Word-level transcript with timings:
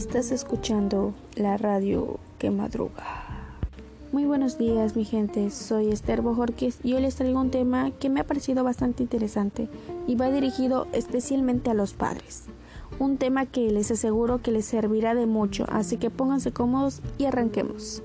Estás 0.00 0.30
escuchando 0.30 1.12
la 1.36 1.58
radio 1.58 2.18
que 2.38 2.50
madruga. 2.50 3.04
Muy 4.12 4.24
buenos 4.24 4.56
días 4.56 4.96
mi 4.96 5.04
gente, 5.04 5.50
soy 5.50 5.90
Esther 5.90 6.22
Bojorquez 6.22 6.78
y 6.82 6.94
hoy 6.94 7.02
les 7.02 7.16
traigo 7.16 7.38
un 7.38 7.50
tema 7.50 7.90
que 7.90 8.08
me 8.08 8.20
ha 8.20 8.26
parecido 8.26 8.64
bastante 8.64 9.02
interesante 9.02 9.68
y 10.06 10.14
va 10.14 10.30
dirigido 10.30 10.86
especialmente 10.92 11.68
a 11.68 11.74
los 11.74 11.92
padres. 11.92 12.44
Un 12.98 13.18
tema 13.18 13.44
que 13.44 13.70
les 13.70 13.90
aseguro 13.90 14.40
que 14.40 14.52
les 14.52 14.64
servirá 14.64 15.14
de 15.14 15.26
mucho, 15.26 15.66
así 15.68 15.98
que 15.98 16.08
pónganse 16.08 16.50
cómodos 16.50 17.02
y 17.18 17.26
arranquemos. 17.26 18.02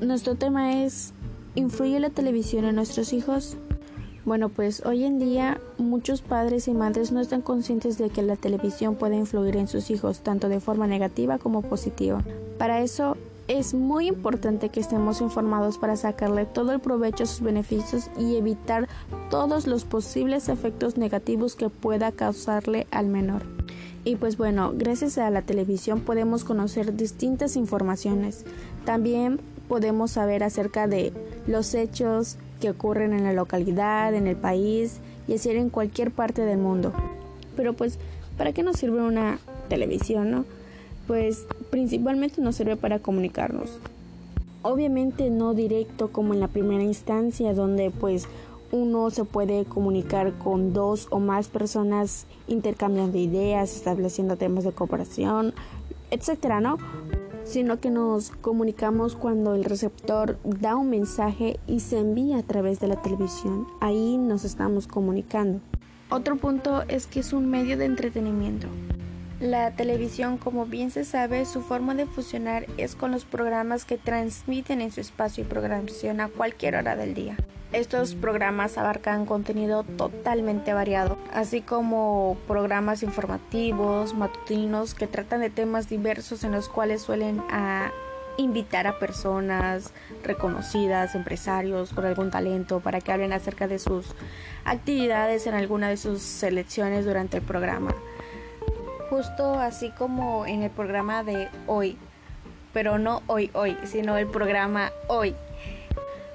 Nuestro 0.00 0.36
tema 0.36 0.82
es 0.82 1.12
¿Influye 1.56 2.00
la 2.00 2.08
televisión 2.08 2.64
en 2.64 2.76
nuestros 2.76 3.12
hijos? 3.12 3.58
Bueno, 4.24 4.48
pues 4.48 4.82
hoy 4.86 5.04
en 5.04 5.18
día 5.18 5.60
muchos 5.76 6.22
padres 6.22 6.66
y 6.66 6.72
madres 6.72 7.12
no 7.12 7.20
están 7.20 7.42
conscientes 7.42 7.98
de 7.98 8.08
que 8.08 8.22
la 8.22 8.36
televisión 8.36 8.94
puede 8.94 9.16
influir 9.16 9.56
en 9.56 9.68
sus 9.68 9.90
hijos 9.90 10.20
tanto 10.20 10.48
de 10.48 10.60
forma 10.60 10.86
negativa 10.86 11.36
como 11.36 11.60
positiva. 11.60 12.22
Para 12.56 12.80
eso 12.80 13.18
es 13.48 13.74
muy 13.74 14.08
importante 14.08 14.70
que 14.70 14.80
estemos 14.80 15.20
informados 15.20 15.76
para 15.76 15.96
sacarle 15.96 16.46
todo 16.46 16.72
el 16.72 16.80
provecho 16.80 17.24
a 17.24 17.26
sus 17.26 17.42
beneficios 17.42 18.10
y 18.18 18.36
evitar 18.36 18.88
todos 19.28 19.66
los 19.66 19.84
posibles 19.84 20.48
efectos 20.48 20.96
negativos 20.96 21.54
que 21.54 21.68
pueda 21.68 22.10
causarle 22.10 22.86
al 22.90 23.08
menor. 23.08 23.42
Y 24.04 24.16
pues 24.16 24.38
bueno, 24.38 24.72
gracias 24.74 25.18
a 25.18 25.28
la 25.28 25.42
televisión 25.42 26.00
podemos 26.00 26.44
conocer 26.44 26.96
distintas 26.96 27.56
informaciones. 27.56 28.46
También 28.86 29.40
podemos 29.68 30.12
saber 30.12 30.42
acerca 30.44 30.86
de 30.86 31.12
los 31.46 31.74
hechos, 31.74 32.38
que 32.64 32.70
ocurren 32.70 33.12
en 33.12 33.24
la 33.24 33.34
localidad, 33.34 34.14
en 34.14 34.26
el 34.26 34.36
país 34.36 35.00
y 35.28 35.34
así 35.34 35.50
en 35.50 35.68
cualquier 35.68 36.10
parte 36.10 36.46
del 36.46 36.56
mundo. 36.56 36.94
Pero 37.56 37.74
pues, 37.74 37.98
¿para 38.38 38.54
qué 38.54 38.62
nos 38.62 38.76
sirve 38.76 39.02
una 39.02 39.38
televisión, 39.68 40.30
no? 40.30 40.46
Pues 41.06 41.44
principalmente 41.68 42.40
nos 42.40 42.56
sirve 42.56 42.76
para 42.76 43.00
comunicarnos. 43.00 43.78
Obviamente 44.62 45.28
no 45.28 45.52
directo 45.52 46.08
como 46.10 46.32
en 46.32 46.40
la 46.40 46.48
primera 46.48 46.82
instancia 46.82 47.52
donde 47.52 47.90
pues 47.90 48.28
uno 48.72 49.10
se 49.10 49.24
puede 49.24 49.66
comunicar 49.66 50.32
con 50.38 50.72
dos 50.72 51.08
o 51.10 51.20
más 51.20 51.48
personas 51.48 52.24
intercambiando 52.48 53.18
ideas, 53.18 53.76
estableciendo 53.76 54.38
temas 54.38 54.64
de 54.64 54.72
cooperación, 54.72 55.52
etcétera, 56.10 56.62
¿no? 56.62 56.78
Sino 57.44 57.80
que 57.80 57.90
nos 57.90 58.30
comunicamos 58.30 59.16
cuando 59.16 59.54
el 59.54 59.64
receptor 59.64 60.38
da 60.44 60.76
un 60.76 60.90
mensaje 60.90 61.60
y 61.66 61.80
se 61.80 61.98
envía 61.98 62.38
a 62.38 62.42
través 62.42 62.80
de 62.80 62.88
la 62.88 63.00
televisión. 63.00 63.66
Ahí 63.80 64.16
nos 64.16 64.44
estamos 64.44 64.86
comunicando. 64.86 65.60
Otro 66.10 66.36
punto 66.36 66.82
es 66.88 67.06
que 67.06 67.20
es 67.20 67.32
un 67.32 67.50
medio 67.50 67.76
de 67.76 67.86
entretenimiento. 67.86 68.68
La 69.40 69.72
televisión, 69.72 70.38
como 70.38 70.64
bien 70.64 70.90
se 70.90 71.04
sabe, 71.04 71.44
su 71.44 71.60
forma 71.60 71.94
de 71.94 72.06
funcionar 72.06 72.66
es 72.78 72.94
con 72.94 73.10
los 73.10 73.24
programas 73.24 73.84
que 73.84 73.98
transmiten 73.98 74.80
en 74.80 74.92
su 74.92 75.00
espacio 75.00 75.44
y 75.44 75.46
programación 75.46 76.20
a 76.20 76.28
cualquier 76.28 76.76
hora 76.76 76.96
del 76.96 77.14
día. 77.14 77.36
Estos 77.72 78.14
programas 78.14 78.78
abarcan 78.78 79.26
contenido 79.26 79.82
totalmente 79.82 80.72
variado, 80.72 81.13
así 81.34 81.60
como 81.60 82.36
programas 82.46 83.02
informativos, 83.02 84.14
matutinos, 84.14 84.94
que 84.94 85.06
tratan 85.06 85.40
de 85.40 85.50
temas 85.50 85.88
diversos 85.88 86.44
en 86.44 86.52
los 86.52 86.68
cuales 86.68 87.02
suelen 87.02 87.42
ah, 87.50 87.90
invitar 88.36 88.86
a 88.86 88.98
personas 88.98 89.92
reconocidas, 90.22 91.14
empresarios 91.14 91.92
con 91.92 92.06
algún 92.06 92.30
talento, 92.30 92.80
para 92.80 93.00
que 93.00 93.12
hablen 93.12 93.32
acerca 93.32 93.66
de 93.66 93.78
sus 93.78 94.14
actividades 94.64 95.46
en 95.46 95.54
alguna 95.54 95.88
de 95.88 95.96
sus 95.96 96.22
selecciones 96.22 97.04
durante 97.04 97.38
el 97.38 97.42
programa. 97.42 97.94
Justo 99.10 99.54
así 99.54 99.90
como 99.90 100.46
en 100.46 100.62
el 100.62 100.70
programa 100.70 101.24
de 101.24 101.48
hoy, 101.66 101.98
pero 102.72 102.98
no 102.98 103.22
hoy 103.26 103.50
hoy, 103.54 103.76
sino 103.84 104.16
el 104.16 104.26
programa 104.26 104.90
hoy 105.08 105.34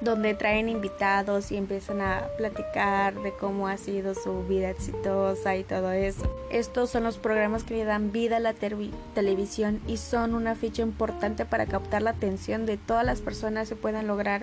donde 0.01 0.33
traen 0.33 0.69
invitados 0.69 1.51
y 1.51 1.57
empiezan 1.57 2.01
a 2.01 2.27
platicar 2.37 3.21
de 3.21 3.33
cómo 3.33 3.67
ha 3.67 3.77
sido 3.77 4.15
su 4.15 4.43
vida 4.43 4.69
exitosa 4.69 5.57
y 5.57 5.63
todo 5.63 5.91
eso. 5.91 6.23
Estos 6.51 6.89
son 6.89 7.03
los 7.03 7.17
programas 7.17 7.63
que 7.63 7.75
le 7.75 7.83
dan 7.83 8.11
vida 8.11 8.37
a 8.37 8.39
la 8.39 8.53
televisión 8.53 9.81
y 9.87 9.97
son 9.97 10.35
una 10.35 10.55
ficha 10.55 10.81
importante 10.81 11.45
para 11.45 11.65
captar 11.65 12.01
la 12.01 12.11
atención 12.11 12.65
de 12.65 12.77
todas 12.77 13.05
las 13.05 13.19
personas 13.19 13.71
y 13.71 13.75
puedan 13.75 14.07
lograr 14.07 14.41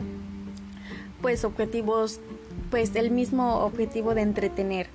pues 1.22 1.44
objetivos, 1.44 2.20
pues 2.70 2.94
el 2.94 3.10
mismo 3.10 3.60
objetivo 3.60 4.14
de 4.14 4.22
entretener. 4.22 4.88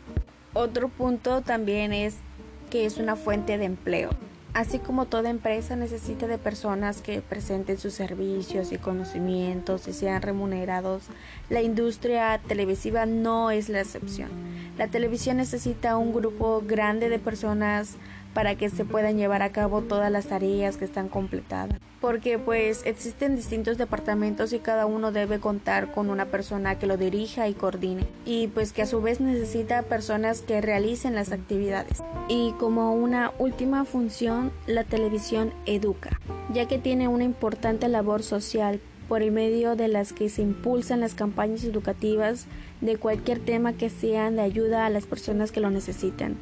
Otro 0.54 0.90
punto 0.90 1.42
también 1.42 1.94
es 1.94 2.18
que 2.70 2.86
es 2.86 2.98
una 2.98 3.16
fuente 3.16 3.58
de 3.58 3.66
empleo. 3.66 4.12
Así 4.54 4.80
como 4.80 5.06
toda 5.06 5.30
empresa 5.30 5.78
necesita 5.78 6.28
de 6.28 6.38
personas 6.38 7.02
que 7.02 7.22
presenten 7.22 7.78
sus 7.78 7.94
servicios 7.94 8.74
y 8.74 8.78
conocimientos 8.78 9.88
y 9.88 9.94
sean 9.94 10.22
remunerados, 10.22 11.04
la 11.50 11.62
industria 11.62 12.38
televisiva 12.46 13.06
no 13.06 13.50
es 13.50 13.70
la 13.70 13.80
excepción. 13.80 14.30
La 14.78 14.90
televisión 14.90 15.38
necesita 15.38 15.96
un 15.96 16.12
grupo 16.12 16.64
grande 16.68 17.08
de 17.08 17.18
personas 17.18 17.96
para 18.34 18.56
que 18.56 18.70
se 18.70 18.86
puedan 18.86 19.18
llevar 19.18 19.42
a 19.42 19.52
cabo 19.52 19.82
todas 19.82 20.12
las 20.12 20.28
tareas 20.28 20.78
que 20.78 20.86
están 20.86 21.10
completadas. 21.10 21.80
Porque 22.00 22.40
pues 22.40 22.82
existen 22.86 23.36
distintos 23.36 23.78
departamentos 23.78 24.54
y 24.54 24.60
cada 24.60 24.86
uno 24.86 25.12
debe 25.12 25.40
contar 25.40 25.92
con 25.92 26.10
una 26.10 26.26
persona 26.26 26.80
que 26.80 26.88
lo 26.88 26.98
dirija 26.98 27.48
y 27.48 27.54
coordine. 27.54 28.06
Y 28.26 28.48
pues 28.48 28.74
que 28.74 28.82
a 28.82 28.88
su 28.88 29.02
vez 29.02 29.20
necesita 29.20 29.84
personas 29.84 30.42
que 30.42 30.62
realicen 30.62 31.14
las 31.14 31.32
actividades. 31.32 32.02
Y 32.28 32.54
como 32.54 32.94
una 32.96 33.32
última 33.38 33.86
función, 33.86 34.52
la 34.66 34.84
televisión 34.84 35.54
educa, 35.66 36.20
ya 36.54 36.68
que 36.68 36.80
tiene 36.80 37.08
una 37.08 37.24
importante 37.24 37.88
labor 37.88 38.24
social 38.24 38.80
por 39.12 39.22
el 39.22 39.34
medio 39.34 39.76
de 39.76 39.90
las 39.90 40.14
que 40.14 40.30
se 40.30 40.42
impulsan 40.42 41.02
las 41.02 41.16
campañas 41.16 41.66
educativas 41.66 42.48
de 42.80 42.96
cualquier 42.96 43.40
tema 43.40 43.74
que 43.74 43.90
sean 43.90 44.38
de 44.38 44.42
ayuda 44.42 44.86
a 44.86 44.90
las 44.90 45.06
personas 45.06 45.52
que 45.52 45.60
lo 45.60 45.70
necesitan. 45.70 46.38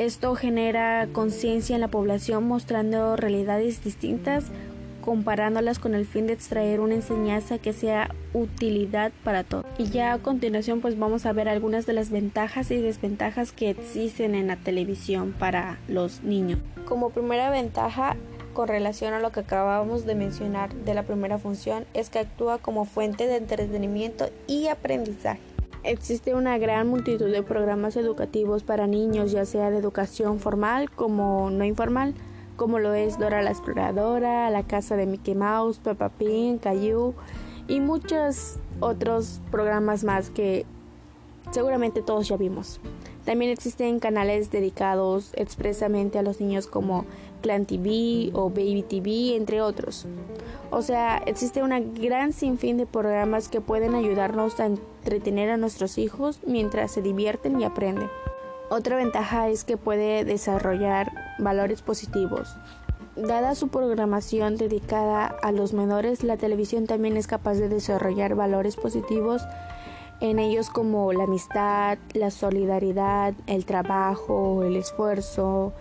Esto 0.00 0.34
genera 0.34 1.08
conciencia 1.12 1.74
en 1.74 1.82
la 1.82 1.88
población 1.88 2.48
mostrando 2.48 3.16
realidades 3.16 3.84
distintas, 3.84 4.46
comparándolas 5.02 5.78
con 5.78 5.94
el 5.94 6.06
fin 6.06 6.26
de 6.26 6.32
extraer 6.32 6.80
una 6.80 6.94
enseñanza 6.94 7.58
que 7.58 7.74
sea 7.74 8.14
utilidad 8.32 9.12
para 9.24 9.44
todos. 9.44 9.66
Y 9.76 9.90
ya 9.90 10.14
a 10.14 10.18
continuación 10.18 10.80
pues 10.80 10.98
vamos 10.98 11.26
a 11.26 11.34
ver 11.34 11.50
algunas 11.50 11.84
de 11.84 11.92
las 11.92 12.08
ventajas 12.08 12.70
y 12.70 12.78
desventajas 12.78 13.52
que 13.52 13.68
existen 13.68 14.34
en 14.34 14.46
la 14.46 14.56
televisión 14.56 15.34
para 15.38 15.78
los 15.86 16.22
niños. 16.22 16.60
Como 16.86 17.10
primera 17.10 17.50
ventaja 17.50 18.16
con 18.54 18.68
relación 18.68 19.12
a 19.12 19.20
lo 19.20 19.32
que 19.32 19.40
acabamos 19.40 20.06
de 20.06 20.14
mencionar 20.14 20.74
de 20.74 20.94
la 20.94 21.02
primera 21.02 21.36
función 21.36 21.84
es 21.92 22.08
que 22.08 22.20
actúa 22.20 22.56
como 22.56 22.86
fuente 22.86 23.26
de 23.26 23.36
entretenimiento 23.36 24.30
y 24.46 24.68
aprendizaje. 24.68 25.40
Existe 25.82 26.34
una 26.34 26.58
gran 26.58 26.88
multitud 26.88 27.32
de 27.32 27.42
programas 27.42 27.96
educativos 27.96 28.62
para 28.62 28.86
niños, 28.86 29.32
ya 29.32 29.46
sea 29.46 29.70
de 29.70 29.78
educación 29.78 30.38
formal 30.38 30.90
como 30.90 31.50
no 31.50 31.64
informal, 31.64 32.14
como 32.56 32.78
lo 32.78 32.92
es 32.92 33.18
Dora 33.18 33.40
la 33.40 33.50
Exploradora, 33.50 34.50
La 34.50 34.62
Casa 34.64 34.96
de 34.96 35.06
Mickey 35.06 35.34
Mouse, 35.34 35.78
Peppa 35.78 36.10
Pig, 36.10 36.60
Caillou 36.60 37.14
y 37.66 37.80
muchos 37.80 38.58
otros 38.80 39.40
programas 39.50 40.04
más 40.04 40.28
que 40.28 40.66
seguramente 41.50 42.02
todos 42.02 42.28
ya 42.28 42.36
vimos. 42.36 42.78
También 43.30 43.52
existen 43.52 44.00
canales 44.00 44.50
dedicados 44.50 45.30
expresamente 45.36 46.18
a 46.18 46.22
los 46.22 46.40
niños 46.40 46.66
como 46.66 47.04
Clan 47.42 47.64
TV 47.64 48.32
o 48.32 48.50
Baby 48.50 48.82
TV, 48.82 49.36
entre 49.36 49.62
otros. 49.62 50.06
O 50.72 50.82
sea, 50.82 51.18
existe 51.26 51.62
una 51.62 51.78
gran 51.78 52.32
sinfín 52.32 52.76
de 52.76 52.86
programas 52.86 53.48
que 53.48 53.60
pueden 53.60 53.94
ayudarnos 53.94 54.58
a 54.58 54.66
entretener 54.66 55.48
a 55.48 55.56
nuestros 55.58 55.96
hijos 55.96 56.40
mientras 56.44 56.90
se 56.90 57.02
divierten 57.02 57.60
y 57.60 57.62
aprenden. 57.62 58.10
Otra 58.68 58.96
ventaja 58.96 59.48
es 59.48 59.62
que 59.62 59.76
puede 59.76 60.24
desarrollar 60.24 61.12
valores 61.38 61.82
positivos. 61.82 62.56
Dada 63.14 63.54
su 63.54 63.68
programación 63.68 64.56
dedicada 64.56 65.26
a 65.26 65.52
los 65.52 65.72
menores, 65.72 66.24
la 66.24 66.36
televisión 66.36 66.86
también 66.86 67.16
es 67.16 67.28
capaz 67.28 67.54
de 67.54 67.68
desarrollar 67.68 68.34
valores 68.34 68.74
positivos 68.74 69.42
en 70.20 70.38
ellos 70.38 70.70
como 70.70 71.12
la 71.12 71.24
amistad, 71.24 71.98
la 72.14 72.30
solidaridad, 72.30 73.34
el 73.46 73.64
trabajo, 73.64 74.62
el 74.62 74.76
esfuerzo 74.76 75.72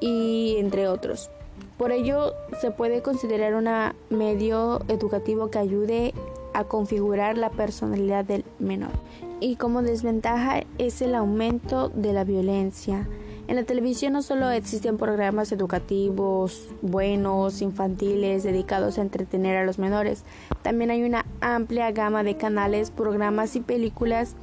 y 0.00 0.56
entre 0.58 0.88
otros. 0.88 1.30
Por 1.78 1.92
ello 1.92 2.32
se 2.60 2.70
puede 2.70 3.02
considerar 3.02 3.54
un 3.54 3.68
medio 4.16 4.80
educativo 4.88 5.50
que 5.50 5.58
ayude 5.58 6.14
a 6.54 6.64
configurar 6.64 7.36
la 7.36 7.50
personalidad 7.50 8.24
del 8.24 8.44
menor. 8.58 8.92
Y 9.40 9.56
como 9.56 9.82
desventaja 9.82 10.62
es 10.78 11.02
el 11.02 11.14
aumento 11.14 11.90
de 11.90 12.14
la 12.14 12.24
violencia. 12.24 13.06
En 13.48 13.54
la 13.54 13.62
televisión 13.62 14.12
no 14.12 14.22
solo 14.22 14.50
existen 14.50 14.98
programas 14.98 15.52
educativos 15.52 16.68
buenos, 16.82 17.62
infantiles, 17.62 18.42
dedicados 18.42 18.98
a 18.98 19.02
entretener 19.02 19.56
a 19.56 19.64
los 19.64 19.78
menores, 19.78 20.24
también 20.62 20.90
hay 20.90 21.04
una 21.04 21.24
amplia 21.40 21.92
gama 21.92 22.24
de 22.24 22.36
canales, 22.36 22.90
programas 22.90 23.54
y 23.54 23.60
películas 23.60 24.34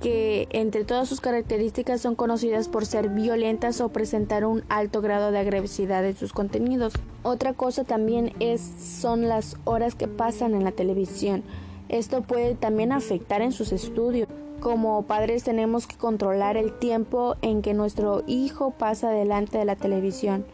que 0.00 0.48
entre 0.50 0.84
todas 0.84 1.08
sus 1.08 1.20
características 1.20 2.00
son 2.00 2.14
conocidas 2.14 2.68
por 2.68 2.86
ser 2.86 3.08
violentas 3.08 3.80
o 3.80 3.90
presentar 3.90 4.44
un 4.44 4.62
alto 4.68 5.00
grado 5.02 5.30
de 5.30 5.38
agresividad 5.38 6.04
en 6.04 6.16
sus 6.16 6.32
contenidos. 6.32 6.94
Otra 7.22 7.52
cosa 7.52 7.84
también 7.84 8.32
es 8.40 8.60
son 8.60 9.28
las 9.28 9.56
horas 9.64 9.94
que 9.94 10.08
pasan 10.08 10.54
en 10.54 10.64
la 10.64 10.72
televisión. 10.72 11.42
Esto 11.88 12.22
puede 12.22 12.54
también 12.54 12.92
afectar 12.92 13.42
en 13.42 13.52
sus 13.52 13.72
estudios. 13.72 14.28
Como 14.60 15.02
padres 15.02 15.44
tenemos 15.44 15.86
que 15.86 15.96
controlar 15.96 16.56
el 16.56 16.72
tiempo 16.72 17.36
en 17.42 17.62
que 17.62 17.74
nuestro 17.74 18.22
hijo 18.26 18.70
pasa 18.72 19.10
delante 19.10 19.58
de 19.58 19.64
la 19.64 19.76
televisión. 19.76 20.44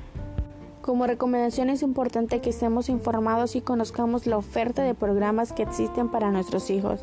Como 0.83 1.07
recomendación 1.07 1.71
es 1.71 1.83
importante 1.83 2.41
que 2.41 2.51
estemos 2.51 2.89
informados 2.89 3.55
y 3.55 3.61
conozcamos 3.61 4.27
la 4.27 4.37
oferta 4.37 4.83
de 4.83 4.95
programas 4.95 5.53
que 5.53 5.63
existen 5.63 6.11
para 6.11 6.33
nuestros 6.33 6.71
hijos 6.71 6.99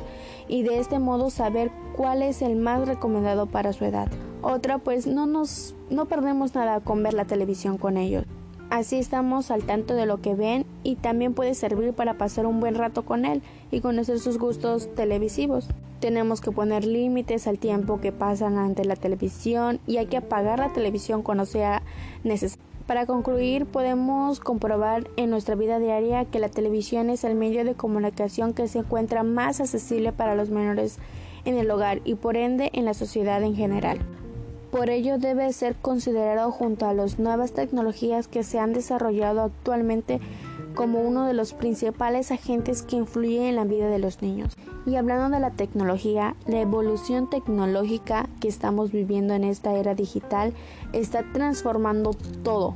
y 0.49 0.63
de 0.63 0.79
este 0.79 0.99
modo 0.99 1.29
saber 1.29 1.71
cuál 1.95 2.21
es 2.21 2.41
el 2.41 2.57
más 2.57 2.85
recomendado 2.85 3.45
para 3.45 3.71
su 3.71 3.85
edad. 3.85 4.09
Otra, 4.41 4.79
pues 4.79 5.07
no 5.07 5.25
nos 5.25 5.75
no 5.89 6.05
perdemos 6.05 6.53
nada 6.53 6.81
con 6.81 7.01
ver 7.03 7.13
la 7.13 7.25
televisión 7.25 7.77
con 7.77 7.95
ellos. 7.95 8.25
Así 8.69 8.97
estamos 8.97 9.49
al 9.49 9.63
tanto 9.63 9.95
de 9.95 10.05
lo 10.05 10.21
que 10.21 10.35
ven 10.35 10.63
y 10.83 10.95
también 10.95 11.33
puede 11.33 11.55
servir 11.55 11.93
para 11.93 12.19
pasar 12.19 12.45
un 12.45 12.59
buen 12.59 12.75
rato 12.75 13.03
con 13.03 13.25
él 13.25 13.41
y 13.71 13.81
conocer 13.81 14.19
sus 14.19 14.37
gustos 14.37 14.93
televisivos. 14.93 15.67
Tenemos 15.99 16.39
que 16.39 16.51
poner 16.51 16.85
límites 16.85 17.47
al 17.47 17.57
tiempo 17.57 17.99
que 17.99 18.11
pasan 18.11 18.59
ante 18.59 18.85
la 18.85 18.95
televisión 18.95 19.79
y 19.87 19.97
hay 19.97 20.05
que 20.05 20.17
apagar 20.17 20.59
la 20.59 20.71
televisión 20.71 21.23
cuando 21.23 21.47
sea 21.47 21.81
necesario. 22.23 22.63
Para 22.85 23.07
concluir, 23.07 23.65
podemos 23.65 24.39
comprobar 24.39 25.09
en 25.15 25.31
nuestra 25.31 25.55
vida 25.55 25.79
diaria 25.79 26.25
que 26.25 26.39
la 26.39 26.49
televisión 26.49 27.09
es 27.09 27.23
el 27.23 27.35
medio 27.35 27.65
de 27.65 27.73
comunicación 27.73 28.53
que 28.53 28.67
se 28.67 28.79
encuentra 28.79 29.23
más 29.23 29.59
accesible 29.59 30.11
para 30.11 30.35
los 30.35 30.51
menores 30.51 30.99
en 31.43 31.57
el 31.57 31.69
hogar 31.71 32.01
y 32.05 32.15
por 32.15 32.37
ende 32.37 32.69
en 32.73 32.85
la 32.85 32.93
sociedad 32.93 33.41
en 33.41 33.55
general. 33.55 33.99
Por 34.71 34.91
ello 34.91 35.17
debe 35.17 35.51
ser 35.51 35.75
considerado 35.75 36.51
junto 36.51 36.85
a 36.85 36.93
las 36.93 37.17
nuevas 37.17 37.53
tecnologías 37.53 38.27
que 38.27 38.43
se 38.43 38.59
han 38.59 38.71
desarrollado 38.73 39.41
actualmente 39.41 40.19
como 40.75 41.01
uno 41.01 41.25
de 41.25 41.33
los 41.33 41.53
principales 41.53 42.31
agentes 42.31 42.83
que 42.83 42.95
influyen 42.95 43.43
en 43.43 43.55
la 43.55 43.65
vida 43.65 43.87
de 43.87 43.97
los 43.97 44.21
niños. 44.21 44.55
Y 44.85 44.95
hablando 44.95 45.35
de 45.35 45.41
la 45.41 45.51
tecnología, 45.51 46.35
la 46.45 46.61
evolución 46.61 47.29
tecnológica 47.29 48.29
que 48.39 48.47
estamos 48.47 48.91
viviendo 48.91 49.33
en 49.33 49.43
esta 49.43 49.73
era 49.73 49.95
digital 49.95 50.53
está 50.93 51.23
transformando 51.33 52.11
todo. 52.43 52.75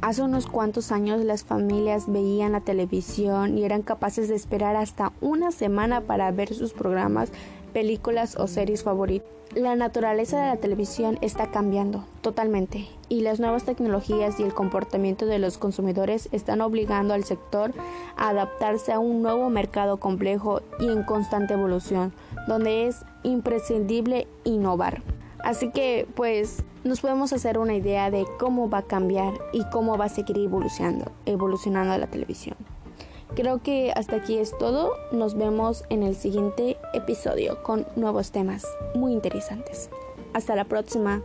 Hace 0.00 0.22
unos 0.22 0.46
cuantos 0.46 0.92
años 0.92 1.24
las 1.24 1.44
familias 1.44 2.04
veían 2.12 2.52
la 2.52 2.60
televisión 2.60 3.56
y 3.56 3.64
eran 3.64 3.82
capaces 3.82 4.28
de 4.28 4.34
esperar 4.34 4.76
hasta 4.76 5.12
una 5.20 5.50
semana 5.50 6.02
para 6.02 6.30
ver 6.30 6.52
sus 6.52 6.72
programas, 6.72 7.30
películas 7.74 8.36
o 8.38 8.46
series 8.46 8.82
favoritas. 8.82 9.28
La 9.54 9.76
naturaleza 9.76 10.40
de 10.40 10.48
la 10.48 10.56
televisión 10.56 11.18
está 11.20 11.50
cambiando 11.50 12.04
totalmente 12.22 12.88
y 13.08 13.20
las 13.20 13.38
nuevas 13.38 13.64
tecnologías 13.64 14.40
y 14.40 14.42
el 14.42 14.54
comportamiento 14.54 15.26
de 15.26 15.38
los 15.38 15.58
consumidores 15.58 16.28
están 16.32 16.60
obligando 16.60 17.14
al 17.14 17.24
sector 17.24 17.72
a 18.16 18.30
adaptarse 18.30 18.92
a 18.92 18.98
un 18.98 19.22
nuevo 19.22 19.50
mercado 19.50 19.98
complejo 19.98 20.62
y 20.80 20.88
en 20.88 21.04
constante 21.04 21.54
evolución, 21.54 22.12
donde 22.48 22.86
es 22.86 23.04
imprescindible 23.22 24.26
innovar. 24.44 25.02
Así 25.44 25.70
que 25.70 26.08
pues 26.16 26.64
nos 26.82 27.00
podemos 27.00 27.32
hacer 27.32 27.58
una 27.58 27.74
idea 27.74 28.10
de 28.10 28.24
cómo 28.38 28.70
va 28.70 28.78
a 28.78 28.82
cambiar 28.82 29.34
y 29.52 29.62
cómo 29.70 29.98
va 29.98 30.06
a 30.06 30.08
seguir 30.08 30.38
evolucionando, 30.38 31.12
evolucionando 31.26 31.96
la 31.98 32.06
televisión. 32.06 32.56
Creo 33.34 33.62
que 33.62 33.92
hasta 33.96 34.16
aquí 34.16 34.38
es 34.38 34.56
todo. 34.58 34.92
Nos 35.10 35.34
vemos 35.34 35.84
en 35.90 36.02
el 36.02 36.14
siguiente 36.14 36.73
episodio 36.94 37.62
con 37.62 37.86
nuevos 37.96 38.30
temas 38.30 38.64
muy 38.94 39.12
interesantes. 39.12 39.90
Hasta 40.32 40.56
la 40.56 40.64
próxima. 40.64 41.22